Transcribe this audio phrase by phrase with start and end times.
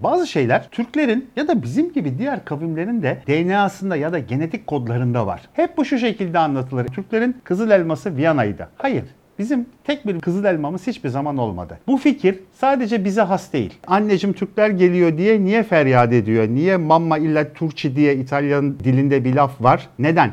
[0.00, 5.26] Bazı şeyler Türklerin ya da bizim gibi diğer kavimlerin de DNA'sında ya da genetik kodlarında
[5.26, 5.40] var.
[5.52, 6.86] Hep bu şu şekilde anlatılır.
[6.86, 8.68] Türklerin kızıl elması Viyana'ydı.
[8.76, 9.04] Hayır.
[9.38, 11.78] Bizim tek bir kızıl elmamız hiçbir zaman olmadı.
[11.86, 13.74] Bu fikir sadece bize has değil.
[13.86, 16.48] Anneciğim Türkler geliyor diye niye feryat ediyor?
[16.48, 19.88] Niye mamma illa turci diye İtalyan dilinde bir laf var?
[19.98, 20.30] Neden?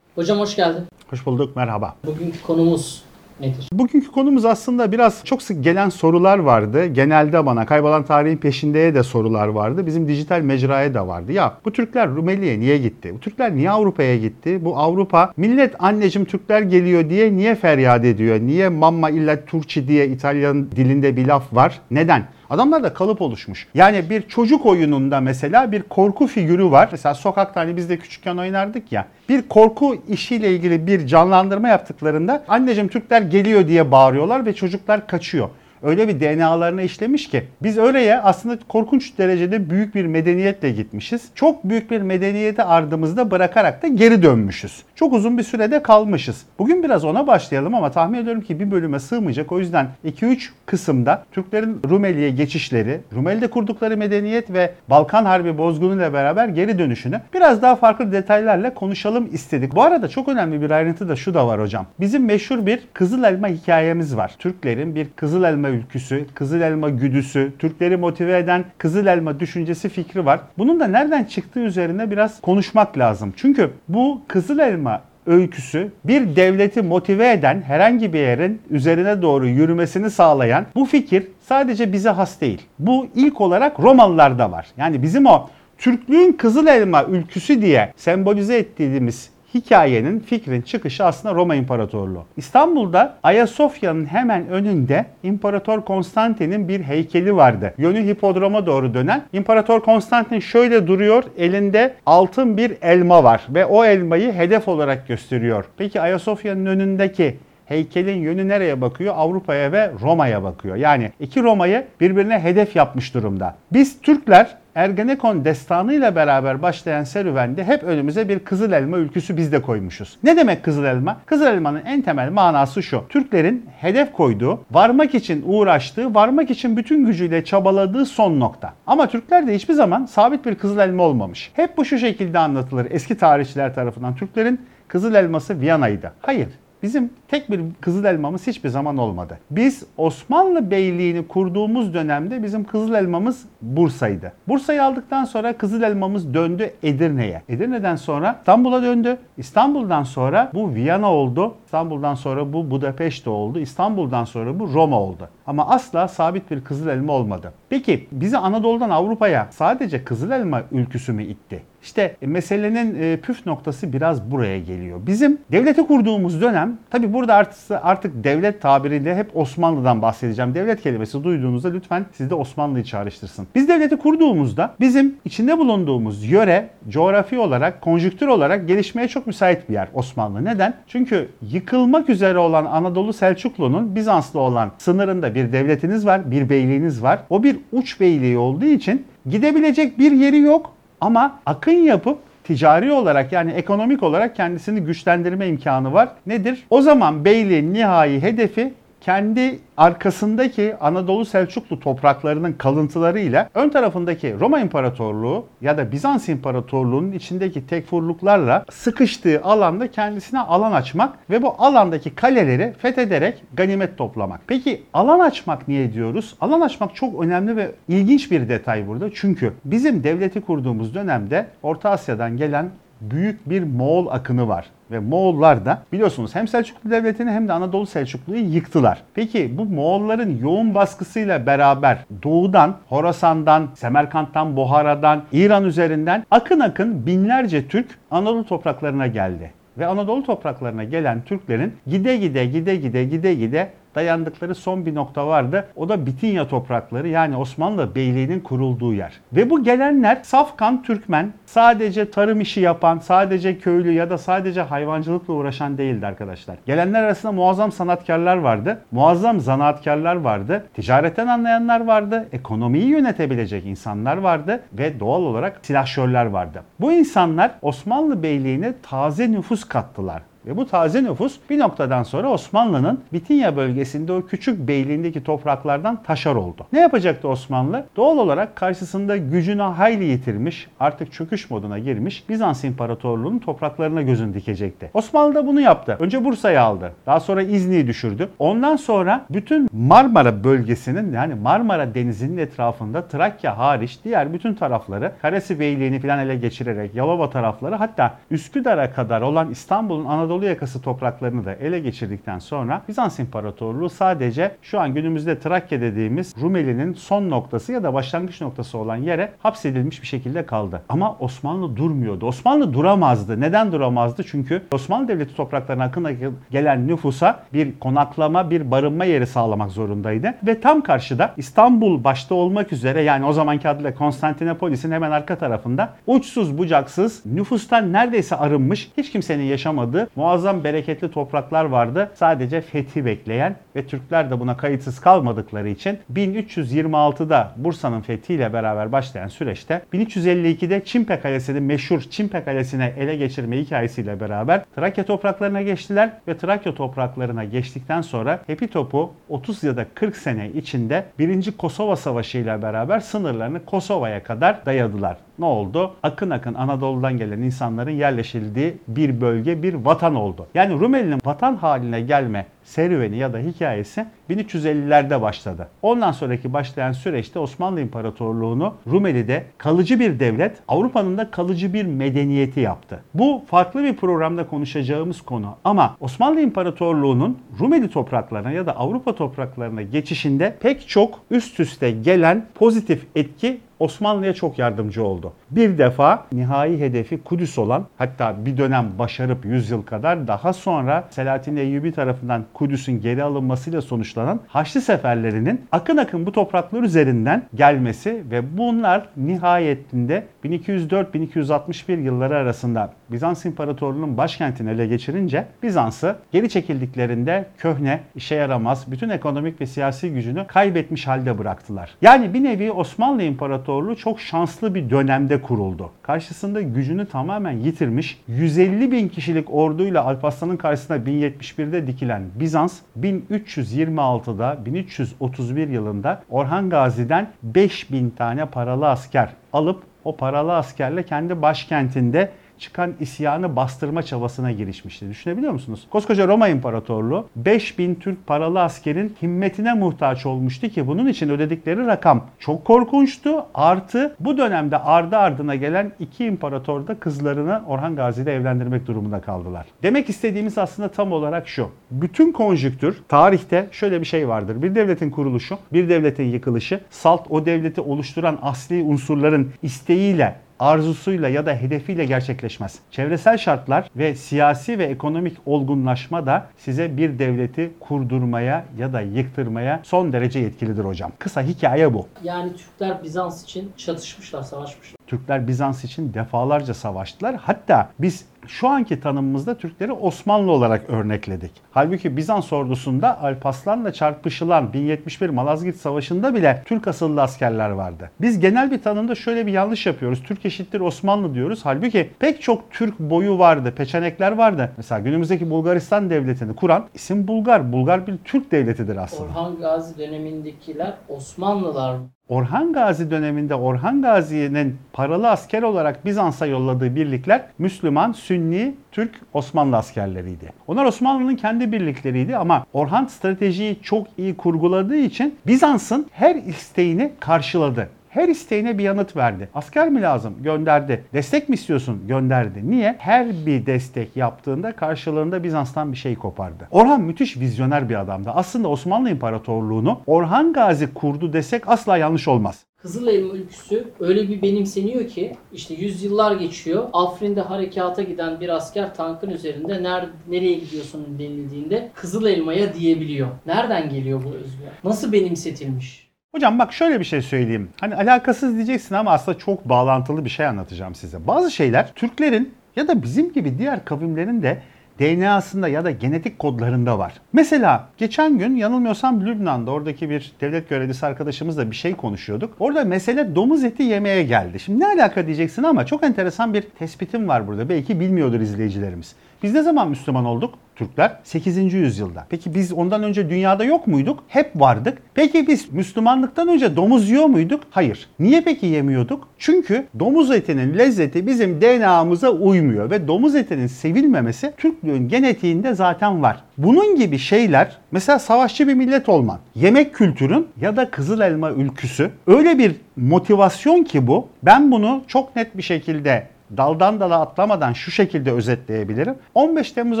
[0.18, 0.84] Hocam hoş geldin.
[1.10, 1.94] Hoş bulduk, merhaba.
[2.06, 3.02] Bugünkü konumuz
[3.40, 3.68] nedir?
[3.72, 6.86] Bugünkü konumuz aslında biraz çok sık gelen sorular vardı.
[6.86, 9.86] Genelde bana kaybolan tarihin peşindeye de sorular vardı.
[9.86, 11.32] Bizim dijital mecraya da vardı.
[11.32, 13.14] Ya bu Türkler Rumeli'ye niye gitti?
[13.14, 14.64] Bu Türkler niye Avrupa'ya gitti?
[14.64, 18.40] Bu Avrupa millet anneciğim Türkler geliyor diye niye feryat ediyor?
[18.40, 21.80] Niye mamma illa turci diye İtalyan dilinde bir laf var?
[21.90, 22.28] Neden?
[22.50, 23.66] Adamlarda kalıp oluşmuş.
[23.74, 26.88] Yani bir çocuk oyununda mesela bir korku figürü var.
[26.92, 29.06] Mesela sokakta hani biz de küçükken oynardık ya.
[29.28, 35.48] Bir korku işiyle ilgili bir canlandırma yaptıklarında anneciğim Türkler geliyor diye bağırıyorlar ve çocuklar kaçıyor
[35.82, 41.28] öyle bir DNA'larına işlemiş ki biz oraya aslında korkunç derecede büyük bir medeniyetle gitmişiz.
[41.34, 44.82] Çok büyük bir medeniyeti ardımızda bırakarak da geri dönmüşüz.
[44.94, 46.42] Çok uzun bir sürede kalmışız.
[46.58, 49.52] Bugün biraz ona başlayalım ama tahmin ediyorum ki bir bölüme sığmayacak.
[49.52, 56.48] O yüzden 2-3 kısımda Türklerin Rumeli'ye geçişleri, Rumeli'de kurdukları medeniyet ve Balkan Harbi bozgunuyla beraber
[56.48, 59.74] geri dönüşünü biraz daha farklı detaylarla konuşalım istedik.
[59.74, 61.86] Bu arada çok önemli bir ayrıntı da şu da var hocam.
[62.00, 64.34] Bizim meşhur bir Kızıl Elma hikayemiz var.
[64.38, 69.88] Türklerin bir Kızıl Elma elma ülküsü, kızıl elma güdüsü, Türkleri motive eden kızıl elma düşüncesi
[69.88, 70.40] fikri var.
[70.58, 73.32] Bunun da nereden çıktığı üzerine biraz konuşmak lazım.
[73.36, 80.10] Çünkü bu kızıl elma öyküsü bir devleti motive eden herhangi bir yerin üzerine doğru yürümesini
[80.10, 82.62] sağlayan bu fikir sadece bize has değil.
[82.78, 84.66] Bu ilk olarak Romalılarda var.
[84.76, 91.54] Yani bizim o Türklüğün kızıl elma ülküsü diye sembolize ettiğimiz hikayenin, fikrin çıkışı aslında Roma
[91.54, 92.24] İmparatorluğu.
[92.36, 97.74] İstanbul'da Ayasofya'nın hemen önünde İmparator Konstantin'in bir heykeli vardı.
[97.78, 99.22] Yönü hipodroma doğru dönen.
[99.32, 105.64] İmparator Konstantin şöyle duruyor, elinde altın bir elma var ve o elmayı hedef olarak gösteriyor.
[105.76, 107.36] Peki Ayasofya'nın önündeki
[107.68, 109.14] heykelin yönü nereye bakıyor?
[109.16, 110.76] Avrupa'ya ve Roma'ya bakıyor.
[110.76, 113.54] Yani iki Roma'yı birbirine hedef yapmış durumda.
[113.72, 119.62] Biz Türkler Ergenekon destanıyla beraber başlayan serüvende hep önümüze bir kızıl elma ülküsü biz de
[119.62, 120.18] koymuşuz.
[120.22, 121.16] Ne demek kızıl elma?
[121.26, 123.04] Kızıl elmanın en temel manası şu.
[123.08, 128.74] Türklerin hedef koyduğu, varmak için uğraştığı, varmak için bütün gücüyle çabaladığı son nokta.
[128.86, 131.50] Ama Türkler de hiçbir zaman sabit bir kızıl elma olmamış.
[131.54, 134.16] Hep bu şu şekilde anlatılır eski tarihçiler tarafından.
[134.16, 136.12] Türklerin kızıl elması Viyana'ydı.
[136.20, 136.48] Hayır.
[136.82, 139.38] Bizim tek bir kızıl elmamız hiçbir zaman olmadı.
[139.50, 144.32] Biz Osmanlı Beyliğini kurduğumuz dönemde bizim kızıl elmamız Bursa'ydı.
[144.48, 147.42] Bursa'yı aldıktan sonra kızıl elmamız döndü Edirne'ye.
[147.48, 149.18] Edirne'den sonra İstanbul'a döndü.
[149.36, 151.54] İstanbul'dan sonra bu Viyana oldu.
[151.64, 153.58] İstanbul'dan sonra bu Budapeşte oldu.
[153.58, 155.28] İstanbul'dan sonra bu Roma oldu.
[155.46, 157.52] Ama asla sabit bir kızıl elma olmadı.
[157.68, 161.62] Peki bizi Anadolu'dan Avrupa'ya sadece kızıl elma ülküsü mü itti?
[161.82, 165.00] İşte meselenin e, püf noktası biraz buraya geliyor.
[165.06, 170.54] Bizim devleti kurduğumuz dönem, tabi burada artık, artık devlet tabiriyle hep Osmanlı'dan bahsedeceğim.
[170.54, 173.46] Devlet kelimesi duyduğunuzda lütfen siz de Osmanlı'yı çağrıştırsın.
[173.54, 179.74] Biz devleti kurduğumuzda bizim içinde bulunduğumuz yöre coğrafi olarak, konjüktür olarak gelişmeye çok müsait bir
[179.74, 180.44] yer Osmanlı.
[180.44, 180.74] Neden?
[180.86, 187.18] Çünkü yıkılmak üzere olan Anadolu Selçuklu'nun Bizans'la olan sınırında bir devletiniz var, bir beyliğiniz var.
[187.30, 193.32] O bir uç beyliği olduğu için gidebilecek bir yeri yok ama akın yapıp ticari olarak
[193.32, 196.08] yani ekonomik olarak kendisini güçlendirme imkanı var.
[196.26, 196.64] Nedir?
[196.70, 205.46] O zaman beyliğin nihai hedefi kendi arkasındaki Anadolu Selçuklu topraklarının kalıntılarıyla ön tarafındaki Roma İmparatorluğu
[205.60, 212.74] ya da Bizans İmparatorluğu'nun içindeki tekfurluklarla sıkıştığı alanda kendisine alan açmak ve bu alandaki kaleleri
[212.78, 214.40] fethederek ganimet toplamak.
[214.46, 216.36] Peki alan açmak niye diyoruz?
[216.40, 219.10] Alan açmak çok önemli ve ilginç bir detay burada.
[219.14, 222.70] Çünkü bizim devleti kurduğumuz dönemde Orta Asya'dan gelen
[223.00, 224.66] büyük bir Moğol akını var.
[224.90, 229.02] Ve Moğollar da biliyorsunuz hem Selçuklu Devleti'ni hem de Anadolu Selçuklu'yu yıktılar.
[229.14, 237.68] Peki bu Moğolların yoğun baskısıyla beraber doğudan, Horasan'dan, Semerkant'tan, Bohara'dan, İran üzerinden akın akın binlerce
[237.68, 239.52] Türk Anadolu topraklarına geldi.
[239.78, 245.26] Ve Anadolu topraklarına gelen Türklerin gide gide gide gide gide gide dayandıkları son bir nokta
[245.26, 245.66] vardı.
[245.76, 249.12] O da Bitinya toprakları yani Osmanlı Beyliği'nin kurulduğu yer.
[249.32, 255.34] Ve bu gelenler Safkan Türkmen sadece tarım işi yapan, sadece köylü ya da sadece hayvancılıkla
[255.34, 256.56] uğraşan değildi arkadaşlar.
[256.66, 258.80] Gelenler arasında muazzam sanatkarlar vardı.
[258.90, 260.66] Muazzam zanaatkarlar vardı.
[260.74, 262.28] Ticaretten anlayanlar vardı.
[262.32, 266.62] Ekonomiyi yönetebilecek insanlar vardı ve doğal olarak silahşörler vardı.
[266.80, 273.00] Bu insanlar Osmanlı Beyliği'ne taze nüfus kattılar Ve bu taze nüfus bir noktadan sonra Osmanlı'nın
[273.12, 276.66] Bitinya bölgesinde o küçük beyliğindeki topraklardan taşar oldu.
[276.72, 277.84] Ne yapacaktı Osmanlı?
[277.96, 284.90] Doğal olarak karşısında gücünü hayli yitirmiş, artık çöküş moduna girmiş Bizans İmparatorluğu'nun topraklarına gözünü dikecekti.
[284.94, 285.96] Osmanlı da bunu yaptı.
[286.00, 286.92] Önce Bursa'yı aldı.
[287.06, 288.28] Daha sonra İzni'yi düşürdü.
[288.38, 295.60] Ondan sonra bütün Marmara bölgesinin yani Marmara Denizi'nin etrafında Trakya hariç diğer bütün tarafları Karesi
[295.60, 301.54] Beyliği'ni falan ele geçirerek Yalova tarafları hatta Üsküdar'a kadar olan İstanbul'un Anadolu yakası topraklarını da
[301.54, 307.82] ele geçirdikten sonra Bizans İmparatorluğu sadece şu an günümüzde Trakya dediğimiz Rumeli'nin son noktası ya
[307.82, 310.82] da başlangıç noktası olan yere hapsedilmiş bir şekilde kaldı.
[310.88, 312.26] Ama Osmanlı durmuyordu.
[312.26, 313.40] Osmanlı duramazdı.
[313.40, 314.24] Neden duramazdı?
[314.24, 316.08] Çünkü Osmanlı Devleti topraklarına akın
[316.50, 320.34] gelen nüfusa bir konaklama, bir barınma yeri sağlamak zorundaydı.
[320.46, 325.94] Ve tam karşıda İstanbul başta olmak üzere yani o zamanki adıyla Konstantinopolis'in hemen arka tarafında
[326.06, 332.10] uçsuz bucaksız nüfustan neredeyse arınmış hiç kimsenin yaşamadığı muazzam bereketli topraklar vardı.
[332.14, 339.28] Sadece fethi bekleyen ve Türkler de buna kayıtsız kalmadıkları için 1326'da Bursa'nın fethiyle beraber başlayan
[339.28, 346.36] süreçte 1352'de Çimpe Kalesi'nin meşhur Çimpe Kalesi'ne ele geçirme hikayesiyle beraber Trakya topraklarına geçtiler ve
[346.36, 351.52] Trakya topraklarına geçtikten sonra Hepi topu 30 ya da 40 sene içinde 1.
[351.52, 355.16] Kosova Savaşı ile beraber sınırlarını Kosova'ya kadar dayadılar.
[355.38, 355.94] Ne oldu?
[356.02, 360.46] Akın akın Anadolu'dan gelen insanların yerleşildiği bir bölge, bir vatan oldu.
[360.54, 365.68] Yani Rumeli'nin vatan haline gelme serüveni ya da hikayesi 1350'lerde başladı.
[365.82, 372.60] Ondan sonraki başlayan süreçte Osmanlı İmparatorluğu'nu Rumeli'de kalıcı bir devlet, Avrupa'nın da kalıcı bir medeniyeti
[372.60, 373.02] yaptı.
[373.14, 379.82] Bu farklı bir programda konuşacağımız konu ama Osmanlı İmparatorluğu'nun Rumeli topraklarına ya da Avrupa topraklarına
[379.82, 385.32] geçişinde pek çok üst üste gelen pozitif etki Osmanlı'ya çok yardımcı oldu.
[385.50, 391.04] Bir defa nihai hedefi Kudüs olan hatta bir dönem başarıp 100 yıl kadar daha sonra
[391.10, 398.22] Selahattin Eyyubi tarafından Kudüs'ün geri alınmasıyla sonuçlanan Haçlı seferlerinin akın akın bu topraklar üzerinden gelmesi
[398.30, 408.00] ve bunlar nihayetinde 1204-1261 yılları arasında Bizans İmparatorluğu'nun başkentini ele geçirince Bizans'ı geri çekildiklerinde köhne,
[408.14, 411.90] işe yaramaz, bütün ekonomik ve siyasi gücünü kaybetmiş halde bıraktılar.
[412.02, 415.90] Yani bir nevi Osmanlı İmparatorluğu çok şanslı bir dönemde kuruldu.
[416.02, 425.68] Karşısında gücünü tamamen yitirmiş 150 bin kişilik orduyla Alparslan'ın karşısına 1071'de dikilen Bizans 1326'da 1331
[425.68, 433.56] yılında Orhan Gazi'den 5000 tane paralı asker alıp o paralı askerle kendi başkentinde çıkan isyanı
[433.56, 435.08] bastırma çabasına girişmişti.
[435.08, 435.86] Düşünebiliyor musunuz?
[435.90, 442.26] Koskoca Roma İmparatorluğu 5000 Türk paralı askerin himmetine muhtaç olmuştu ki bunun için ödedikleri rakam
[442.38, 443.46] çok korkunçtu.
[443.54, 449.20] Artı bu dönemde ardı ardına gelen iki imparator da kızlarını Orhan Gazi ile evlendirmek durumunda
[449.20, 449.66] kaldılar.
[449.82, 451.70] Demek istediğimiz aslında tam olarak şu.
[451.90, 454.62] Bütün konjüktür tarihte şöyle bir şey vardır.
[454.62, 461.46] Bir devletin kuruluşu, bir devletin yıkılışı, salt o devleti oluşturan asli unsurların isteğiyle arzusuyla ya
[461.46, 462.78] da hedefiyle gerçekleşmez.
[462.90, 469.80] Çevresel şartlar ve siyasi ve ekonomik olgunlaşma da size bir devleti kurdurmaya ya da yıktırmaya
[469.84, 471.12] son derece yetkilidir hocam.
[471.18, 472.06] Kısa hikaye bu.
[472.22, 474.98] Yani Türkler Bizans için çatışmışlar, savaşmışlar.
[475.06, 477.36] Türkler Bizans için defalarca savaştılar.
[477.36, 481.50] Hatta biz şu anki tanımımızda Türkleri Osmanlı olarak örnekledik.
[481.70, 488.10] Halbuki Bizans ordusunda Alparslan'la çarpışılan 1071 Malazgirt Savaşı'nda bile Türk asıllı askerler vardı.
[488.20, 490.22] Biz genel bir tanımda şöyle bir yanlış yapıyoruz.
[490.22, 491.60] Türk eşittir Osmanlı diyoruz.
[491.64, 494.72] Halbuki pek çok Türk boyu vardı, peçenekler vardı.
[494.76, 497.72] Mesela günümüzdeki Bulgaristan devletini kuran isim Bulgar.
[497.72, 499.22] Bulgar bir Türk devletidir aslında.
[499.30, 502.10] Orhan Gazi dönemindekiler Osmanlılar mı?
[502.28, 509.76] Orhan Gazi döneminde Orhan Gazi'nin paralı asker olarak Bizans'a yolladığı birlikler Müslüman, Sünni, Türk, Osmanlı
[509.76, 510.52] askerleriydi.
[510.66, 517.88] Onlar Osmanlı'nın kendi birlikleriydi ama Orhan stratejiyi çok iyi kurguladığı için Bizans'ın her isteğini karşıladı.
[518.08, 519.48] Her isteğine bir yanıt verdi.
[519.54, 520.34] Asker mi lazım?
[520.42, 521.04] Gönderdi.
[521.12, 522.02] Destek mi istiyorsun?
[522.08, 522.70] Gönderdi.
[522.70, 522.96] Niye?
[522.98, 526.68] Her bir destek yaptığında karşılığında Bizans'tan bir şey kopardı.
[526.70, 528.30] Orhan müthiş vizyoner bir adamdı.
[528.34, 532.64] Aslında Osmanlı İmparatorluğu'nu Orhan Gazi kurdu desek asla yanlış olmaz.
[532.82, 536.88] Kızılelma ülküsü öyle bir benimseniyor ki işte yüzyıllar geçiyor.
[536.92, 543.28] Afrin'de harekata giden bir asker tankın üzerinde ner nereye gidiyorsun denildiğinde Kızılelma'ya diyebiliyor.
[543.46, 544.72] Nereden geliyor bu özgüven?
[544.84, 546.07] Nasıl benimsetilmiş?
[546.34, 547.68] Hocam bak şöyle bir şey söyleyeyim.
[547.80, 551.26] Hani alakasız diyeceksin ama aslında çok bağlantılı bir şey anlatacağım size.
[551.26, 554.62] Bazı şeyler Türklerin ya da bizim gibi diğer kavimlerin de
[554.98, 557.12] DNA'sında ya da genetik kodlarında var.
[557.32, 562.54] Mesela geçen gün yanılmıyorsam Lübnan'da oradaki bir devlet görevlisi arkadaşımızla bir şey konuşuyorduk.
[562.58, 564.60] Orada mesele domuz eti yemeye geldi.
[564.60, 567.68] Şimdi ne alaka diyeceksin ama çok enteresan bir tespitim var burada.
[567.68, 569.14] Belki bilmiyordur izleyicilerimiz.
[569.42, 570.54] Biz ne zaman Müslüman olduk?
[570.78, 571.74] Türkler 8.
[571.74, 572.26] yüzyılda.
[572.30, 574.24] Peki biz ondan önce dünyada yok muyduk?
[574.28, 574.98] Hep vardık.
[575.14, 577.62] Peki biz Müslümanlıktan önce domuz yiyor muyduk?
[577.70, 578.08] Hayır.
[578.18, 579.28] Niye peki yemiyorduk?
[579.38, 586.44] Çünkü domuz etinin lezzeti bizim DNA'mıza uymuyor ve domuz etinin sevilmemesi Türklüğün genetiğinde zaten var.
[586.58, 592.10] Bunun gibi şeyler mesela savaşçı bir millet olman, yemek kültürün ya da kızıl elma ülküsü
[592.26, 594.28] öyle bir motivasyon ki bu.
[594.42, 596.26] Ben bunu çok net bir şekilde
[596.56, 599.14] daldan dala atlamadan şu şekilde özetleyebilirim.
[599.34, 600.00] 15 Temmuz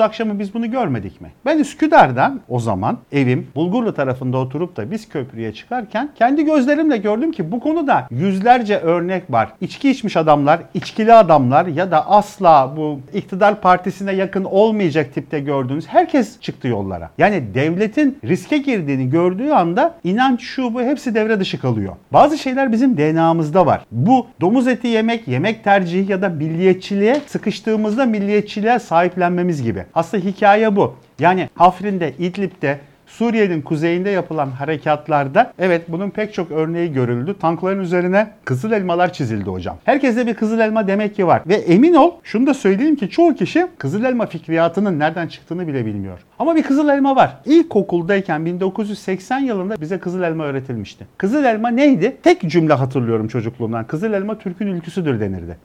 [0.00, 1.32] akşamı biz bunu görmedik mi?
[1.46, 7.32] Ben Üsküdar'dan o zaman evim Bulgurlu tarafında oturup da biz köprüye çıkarken kendi gözlerimle gördüm
[7.32, 9.48] ki bu konuda yüzlerce örnek var.
[9.60, 15.86] İçki içmiş adamlar, içkili adamlar ya da asla bu iktidar partisine yakın olmayacak tipte gördüğünüz
[15.86, 17.10] herkes çıktı yollara.
[17.18, 21.96] Yani devletin riske girdiğini gördüğü anda inanç şu bu hepsi devre dışı kalıyor.
[22.12, 23.84] Bazı şeyler bizim DNA'mızda var.
[23.92, 29.84] Bu domuz eti yemek, yemek tercihi ya da milliyetçiliğe sıkıştığımızda milliyetçiliğe sahiplenmemiz gibi.
[29.94, 30.94] Aslında hikaye bu.
[31.18, 37.36] Yani Afrin'de, İdlib'de, Suriye'nin kuzeyinde yapılan harekatlarda evet bunun pek çok örneği görüldü.
[37.40, 39.76] Tankların üzerine kızıl elmalar çizildi hocam.
[39.84, 41.42] Herkeste bir kızıl elma demek ki var.
[41.46, 45.86] Ve emin ol şunu da söyleyeyim ki çoğu kişi kızıl elma fikriyatının nereden çıktığını bile
[45.86, 46.18] bilmiyor.
[46.38, 47.36] Ama bir kızıl elma var.
[47.44, 51.06] İlkokuldayken 1980 yılında bize kızıl elma öğretilmişti.
[51.18, 52.16] Kızıl elma neydi?
[52.22, 53.86] Tek cümle hatırlıyorum çocukluğumdan.
[53.86, 55.56] Kızıl elma Türk'ün ülküsüdür denirdi.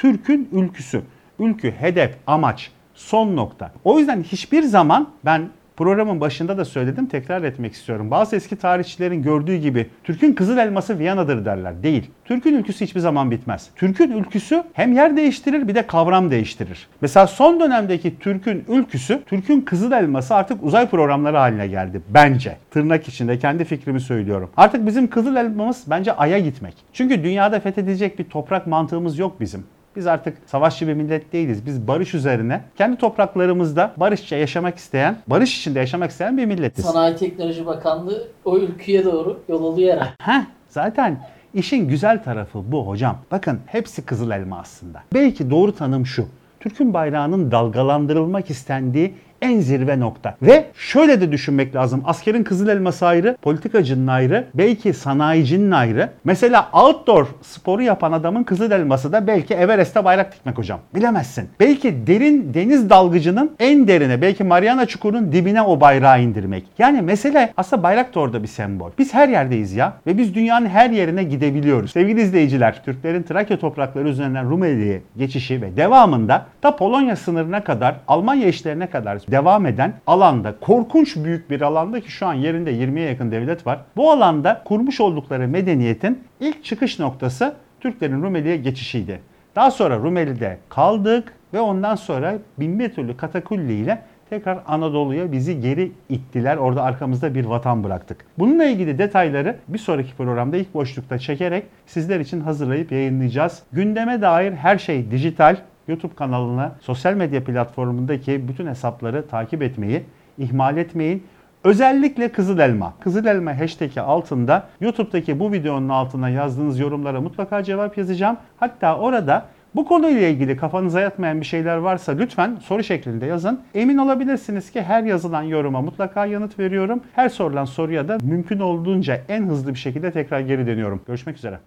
[0.00, 1.02] Türk'ün ülküsü.
[1.38, 3.72] Ülkü, hedef, amaç, son nokta.
[3.84, 8.10] O yüzden hiçbir zaman ben programın başında da söyledim tekrar etmek istiyorum.
[8.10, 11.82] Bazı eski tarihçilerin gördüğü gibi Türk'ün kızıl elması Viyana'dır derler.
[11.82, 12.10] Değil.
[12.24, 13.70] Türk'ün ülküsü hiçbir zaman bitmez.
[13.76, 16.88] Türk'ün ülküsü hem yer değiştirir bir de kavram değiştirir.
[17.00, 22.00] Mesela son dönemdeki Türk'ün ülküsü, Türk'ün kızıl elması artık uzay programları haline geldi.
[22.08, 22.56] Bence.
[22.70, 24.50] Tırnak içinde kendi fikrimi söylüyorum.
[24.56, 26.74] Artık bizim kızıl elmamız bence Ay'a gitmek.
[26.92, 29.64] Çünkü dünyada fethedilecek bir toprak mantığımız yok bizim.
[29.96, 31.66] Biz artık savaşçı bir millet değiliz.
[31.66, 36.84] Biz barış üzerine kendi topraklarımızda barışça yaşamak isteyen, barış içinde yaşamak isteyen bir milletiz.
[36.84, 39.96] Sanayi Teknoloji Bakanlığı o ülkeye doğru yol alıyor.
[40.20, 41.20] Heh, zaten
[41.54, 43.18] işin güzel tarafı bu hocam.
[43.30, 45.02] Bakın hepsi kızıl elma aslında.
[45.14, 46.26] Belki doğru tanım şu.
[46.60, 50.36] Türk'ün bayrağının dalgalandırılmak istendiği en zirve nokta.
[50.42, 52.02] Ve şöyle de düşünmek lazım.
[52.04, 56.10] Askerin kızıl elması ayrı, politikacının ayrı, belki sanayicinin ayrı.
[56.24, 60.80] Mesela outdoor sporu yapan adamın kızıl elması da belki Everest'te bayrak dikmek hocam.
[60.94, 61.48] Bilemezsin.
[61.60, 66.64] Belki derin deniz dalgıcının en derine, belki Mariana Çukuru'nun dibine o bayrağı indirmek.
[66.78, 68.90] Yani mesele aslında bayrak da orada bir sembol.
[68.98, 71.90] Biz her yerdeyiz ya ve biz dünyanın her yerine gidebiliyoruz.
[71.90, 78.48] Sevgili izleyiciler, Türklerin Trakya toprakları üzerinden Rumeli'ye geçişi ve devamında da Polonya sınırına kadar, Almanya
[78.48, 83.32] işlerine kadar devam eden alanda, korkunç büyük bir alanda ki şu an yerinde 20'ye yakın
[83.32, 83.80] devlet var.
[83.96, 89.20] Bu alanda kurmuş oldukları medeniyetin ilk çıkış noktası Türklerin Rumeli'ye geçişiydi.
[89.56, 95.60] Daha sonra Rumeli'de kaldık ve ondan sonra bin bir türlü katakulli ile tekrar Anadolu'ya bizi
[95.60, 96.56] geri ittiler.
[96.56, 98.24] Orada arkamızda bir vatan bıraktık.
[98.38, 103.62] Bununla ilgili detayları bir sonraki programda ilk boşlukta çekerek sizler için hazırlayıp yayınlayacağız.
[103.72, 105.56] Gündeme dair her şey dijital.
[105.90, 110.02] YouTube kanalına, sosyal medya platformundaki bütün hesapları takip etmeyi
[110.38, 111.22] ihmal etmeyin.
[111.64, 112.94] Özellikle Kızıl Elma.
[113.00, 118.36] Kızıl Elma hashtag'i altında YouTube'daki bu videonun altına yazdığınız yorumlara mutlaka cevap yazacağım.
[118.56, 123.60] Hatta orada bu konuyla ilgili kafanıza yatmayan bir şeyler varsa lütfen soru şeklinde yazın.
[123.74, 127.00] Emin olabilirsiniz ki her yazılan yoruma mutlaka yanıt veriyorum.
[127.14, 131.00] Her sorulan soruya da mümkün olduğunca en hızlı bir şekilde tekrar geri dönüyorum.
[131.06, 131.58] Görüşmek üzere.